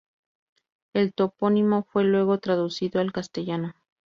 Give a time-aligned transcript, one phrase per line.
[0.95, 3.75] El topónimo fue luego traducido al castellano.